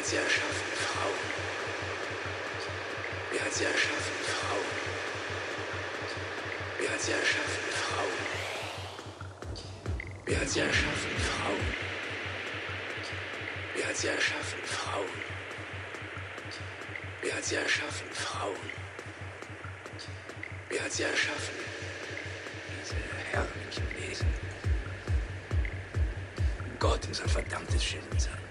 [0.00, 0.72] hat sie erschaffen?
[0.88, 1.20] Frauen.
[3.32, 4.16] Wer hat sie erschaffen?
[4.32, 4.70] Frauen.
[6.78, 7.64] Wer hat sie erschaffen?
[7.82, 8.26] Frauen.
[10.24, 11.10] Wer hat sie erschaffen?
[11.18, 11.66] Frauen.
[13.74, 14.58] Wer hat sie erschaffen?
[14.64, 15.20] Frauen.
[17.20, 18.10] Wer hat sie erschaffen?
[18.10, 18.70] Frauen.
[20.70, 21.56] Wer hat sie erschaffen?
[22.80, 22.96] Diese
[23.32, 24.34] herrlichen Wesen.
[26.78, 28.49] Gott muss ein verdammtes Schicksal.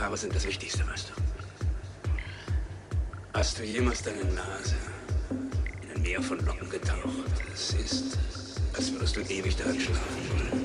[0.00, 2.10] Die sind das Wichtigste, weißt du.
[3.34, 4.76] Hast du jemals deine Nase
[5.82, 7.30] in ein Meer von Locken getaucht?
[7.52, 8.18] Es ist,
[8.74, 10.59] als würdest du ewig daran schlafen